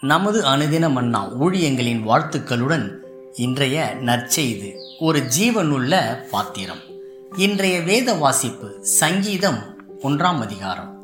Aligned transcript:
நமது 0.00 0.44
அனுதின 0.44 0.90
மன்னா 0.90 1.32
ஊழியங்களின் 1.34 2.02
வாழ்த்துக்களுடன் 2.02 2.96
இன்றைய 3.32 3.96
நற்செய்து. 4.00 4.72
ஒரு 5.00 5.22
ஜீவனுள்ள 5.38 6.16
பாத்திரம். 6.30 6.78
இன்றைய 7.36 7.80
வேத 7.80 8.14
வாசிப்பு 8.14 8.78
சங்கீதம் 8.80 9.58
ஒன்றாம் 10.02 10.40
அதிகாரம். 10.40 10.98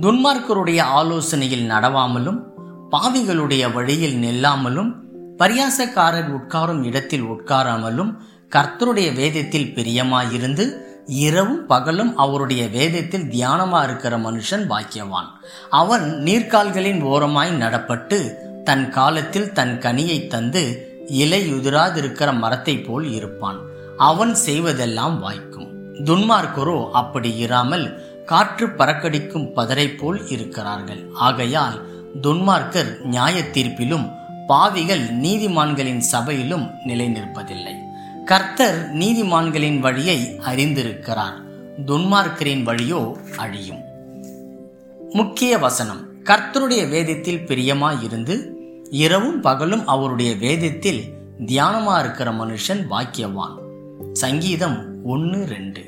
துன்மார்க்கருடைய 0.00 0.80
ஆலோசனையில் 0.80 1.70
நடவாமலும் 1.70 2.42
பாவிகளுடைய 2.90 3.72
வழியில் 3.72 4.22
நில்லாமலும் 4.22 4.92
பரியாசக்காரர் 5.38 6.40
உட்காரும் 6.40 6.84
இடத்தில் 6.84 7.24
உட்காராமலும் 7.24 8.16
கர்த்தருடைய 8.56 9.14
வேதத்தில் 9.14 9.72
பிரியமாயிருந்து 9.74 10.76
இரவும் 11.06 11.66
பகலும் 11.66 12.16
அவருடைய 12.16 12.68
வேதத்தில் 12.68 13.28
தியானமா 13.28 13.84
இருக்கிற 13.84 14.18
மனுஷன் 14.18 14.70
பாக்கியவான். 14.70 15.30
அவன் 15.70 16.20
நீர்க்கால்களின் 16.24 17.02
ஓரமாய் 17.02 17.50
நடப்பட்டு 17.50 18.32
தன் 18.62 18.90
காலத்தில் 18.90 19.52
தன் 19.52 19.78
கனியை 19.78 20.26
தந்து 20.26 20.88
இலையுதிராதிருக்கிற 21.08 22.36
மரத்தைப் 22.36 22.86
போல் 22.86 23.10
இருப்பான். 23.10 23.58
அவன் 23.96 24.36
செய்வதெல்லாம் 24.46 25.18
வாய்க்கும். 25.18 25.94
துன்மார்க்கரோ 25.94 26.90
அப்படி 26.90 27.36
இராமல் 27.36 28.06
காற்று 28.24 28.66
பறக்கடிக்கும் 28.66 29.52
பதரை 29.56 29.98
போல் 29.98 30.28
இருக்கிறார்கள். 30.28 31.06
ஆகையால் 31.14 31.86
துன்மார்க்கர் 32.22 33.00
நியாய 33.00 33.40
தீர்ப்பிலும் 33.40 34.12
பாவிகள் 34.46 35.00
நீதிமான்களின் 35.00 35.98
சபையிலும் 35.98 36.70
நிலை 36.84 37.06
நிற்பதில்லை 37.06 37.74
கர்த்தர் 38.24 38.94
நீதிமான்களின் 38.94 39.78
வழியை 39.78 40.40
அறிந்திருக்கிறார். 40.46 41.42
துன்மார்க்கரின் 41.86 42.62
வழியோ 42.62 43.16
அழியும். 43.36 43.80
முக்கிய 45.10 45.58
வசனம். 45.58 46.06
கர்த்தருடைய 46.24 46.88
வேதத்தில் 46.88 47.44
பிரியமாயிருந்து 47.46 48.50
இரவும் 48.90 49.40
பகலும் 49.40 49.86
அவருடைய 49.86 50.34
வேதத்தில் 50.34 51.04
தியானமா 51.46 52.00
இருக்கிற 52.00 52.30
மனுஷன் 52.30 52.86
பாக்கியவான். 52.90 53.54
சங்கீதம் 54.12 55.04
ஒன்று 55.04 55.44
ரெண்டு. 55.44 55.82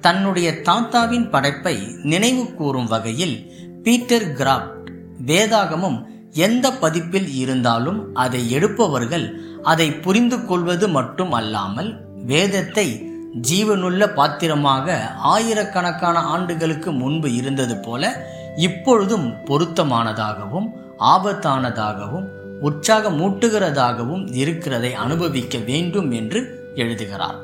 தன்னுடைய 0.00 0.60
தாத்தாவின் 0.60 1.30
படைப்பை 1.30 1.78
நினைவு 2.02 2.54
கூறும் 2.54 2.86
வகையில் 2.86 3.52
பீட்டர் 3.82 4.36
கிராப்ட் 4.36 4.88
வேதாகமும் 5.26 6.10
எந்த 6.34 6.72
பதிப்பில் 6.72 7.34
இருந்தாலும் 7.34 8.14
அதை 8.14 8.50
எடுப்பவர்கள் 8.50 9.51
அதை 9.62 9.94
புரிந்து 9.94 10.46
கொள்வது 10.46 10.88
மட்டும் 10.88 11.32
அல்லாமல் 11.32 11.96
வேதத்தை 12.26 13.06
ஜீவனுள்ள 13.48 14.14
பாத்திரமாக 14.14 15.06
ஆயிரக்கணக்கான 15.08 16.18
ஆண்டுகளுக்கு 16.18 16.92
முன்பு 16.92 17.34
இருந்தது 17.34 17.76
போல 17.76 18.26
இப்பொழுதும் 18.56 19.34
பொருத்தமானதாகவும் 19.44 20.68
ஆபத்தானதாகவும் 20.98 22.26
உற்சாகமூட்டுகிறதாகவும் 22.62 24.34
இருக்கிறதை 24.34 24.94
அனுபவிக்க 24.94 25.58
வேண்டும் 25.58 26.10
என்று 26.10 26.70
எழுதுகிறார். 26.74 27.34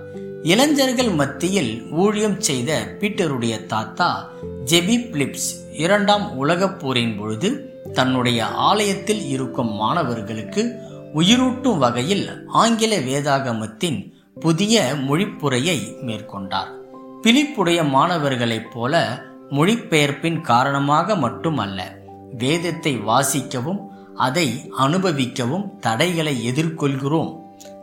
இளைஞர்கள் 0.43 1.09
மத்தியில் 1.09 1.87
ஊழியம் 1.91 2.41
செய்த 2.41 2.97
பீட்டருடைய 3.01 3.67
தாத்தா 3.67 4.29
ஜெபி 4.65 5.11
பிலிப்ஸ் 5.11 5.69
இரண்டாம் 5.73 6.37
உலகப் 6.37 6.81
போரின் 6.81 7.19
பொழுது 7.19 7.73
தன்னுடைய 7.93 8.47
ஆலயத்தில் 8.47 9.29
இருக்கும் 9.29 9.73
மாணவர்களுக்கு 9.73 10.81
உயிரூட்டும் 11.15 11.79
வகையில் 11.79 12.47
ஆங்கில 12.47 12.99
வேதாகமத்தின் 12.99 14.13
புதிய 14.41 14.95
மொழிப்புரையை 14.95 15.95
மேற்கொண்டார். 16.03 16.71
பிலிப்புடைய 17.23 17.89
மாணவர்களைப் 17.89 18.71
போல 18.73 19.23
மொழிபெயர்ப்பின் 19.51 20.41
காரணமாக 20.41 21.17
மட்டுமல்ல 21.17 21.97
வேதத்தை 22.39 22.99
வாசிக்கவும் 22.99 23.81
அதை 24.17 24.73
அனுபவிக்கவும் 24.79 25.77
தடைகளை 25.79 26.51
எதிர்கொள்கிறோம். 26.51 27.37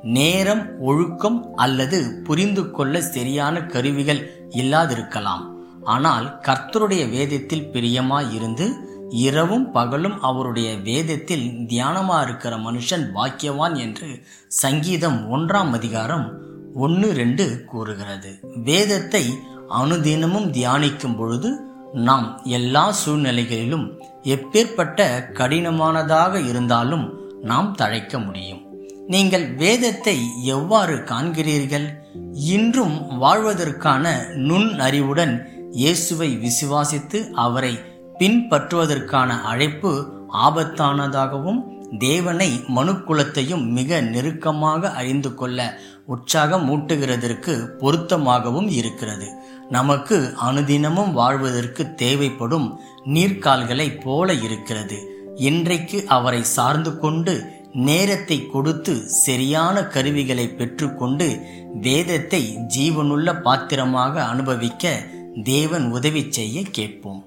நேரம் 0.03 0.79
ஒழுக்கம் 0.79 1.55
அல்லது 1.55 2.21
புரிந்து 2.23 2.71
கொள்ள 2.71 3.01
சரியான 3.01 3.61
கருவிகள் 3.61 4.47
இல்லாதிருக்கலாம். 4.49 5.53
ஆனால் 5.83 6.39
கர்த்தருடைய 6.41 7.09
வேதத்தில் 7.09 7.69
பிரியமாயிருந்து 7.73 8.71
இரவும் 9.09 9.71
பகலும் 9.71 10.21
அவருடைய 10.21 10.75
வேதத்தில் 10.75 11.51
தியானமா 11.51 12.21
இருக்கிற 12.23 12.55
மனுஷன் 12.55 13.05
பாக்கியவான் 13.15 13.77
என்று 13.77 14.23
சங்கீதம் 14.47 15.37
ஒன்றாம் 15.37 15.71
அதிகாரம் 15.71 16.39
ஒன்று 16.75 17.13
ரெண்டு 17.13 17.65
கூறுகிறது. 17.65 18.39
வேதத்தை 18.63 19.39
அனுதினமும் 19.69 20.51
தியானிக்கும் 20.51 21.17
பொழுது 21.17 21.59
நாம் 21.93 22.41
எல்லா 22.43 22.93
சூழ்நிலைகளிலும் 23.05 23.91
எப்பேற்பட்ட 24.23 25.29
கடினமானதாக 25.33 26.47
இருந்தாலும் 26.47 27.13
நாம் 27.41 27.75
தழைக்க 27.75 28.25
முடியும். 28.25 28.61
நீங்கள் 29.07 29.53
வேதத்தை 29.53 30.19
எவ்வாறு 30.43 30.95
காண்கிறீர்கள்? 30.95 31.87
இன்றும் 32.33 33.17
வாழ்வதற்கான 33.19 34.27
நுண் 34.33 34.79
அறிவுடன் 34.79 35.49
இயேசுவை 35.71 36.37
விசுவாசித்து 36.37 37.29
அவரை 37.29 37.79
பின்பற்றுவதற்கான 38.19 39.41
அழைப்பு 39.41 39.91
ஆபத்தானதாகவும் 40.45 41.61
தேவனை 41.97 42.61
மனுக்குலத்தையும் 42.75 43.65
மிக 43.67 44.01
நெருக்கமாக 44.01 44.91
அறிந்து 44.91 45.33
கொள்ள 45.33 45.59
உற்சாகம் 46.05 46.63
மூட்டுகிறதற்கு 46.69 47.53
பொருத்தமாகவும் 47.77 48.69
இருக்கிறது. 48.69 49.27
நமக்கு 49.69 50.33
அனுதினமும் 50.47 51.11
வாழ்வதற்கு 51.13 51.93
தேவைப்படும் 51.93 52.79
நீர்க்கால்களைப் 53.05 54.01
போல 54.03 54.33
இருக்கிறது. 54.33 54.97
இன்றைக்கு 55.35 56.07
அவரை 56.07 56.43
சார்ந்து 56.43 56.99
கொண்டு 56.99 57.53
நேரத்தை 57.71 58.45
கொடுத்து 58.45 58.93
சரியான 59.09 59.83
கருவிகளை 59.83 60.47
பெற்றுக்கொண்டு 60.49 61.41
வேதத்தை 61.81 62.57
ஜீவனுள்ள 62.77 63.41
பாத்திரமாக 63.41 64.23
அனுபவிக்க 64.25 64.93
தேவன் 65.43 65.91
உதவி 65.91 66.25
செய்ய 66.29 66.61
கேட்போம். 66.71 67.23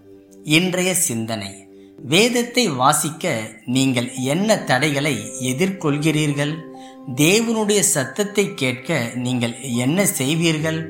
இன்றைய 0.56 0.94
சிந்தனை. 0.94 1.50
வேதத்தை 1.98 2.68
வாசிக்க 2.68 3.32
நீங்கள் 3.66 4.08
என்ன 4.14 4.58
தடைகளை 4.58 5.14
எதிர்கொள்கிறீர்கள்? 5.40 6.52
தேவனுடைய 7.16 7.80
சத்தத்தை 7.80 8.54
கேட்க 8.54 8.98
நீங்கள் 9.14 9.54
என்ன 9.60 10.06
செய்வீர்கள்? 10.06 10.80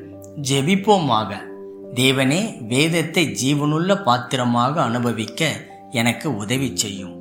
ஜெபிப்போமாக. 0.51 1.31
தேவனே 1.95 2.67
வேதத்தை 2.67 3.25
ஜீவனுள்ள 3.43 4.03
பாத்திரமாக 4.03 4.83
அனுபவிக்க 4.83 5.51
எனக்கு 5.91 6.37
உதவி 6.37 6.71
செய்யும். 6.75 7.18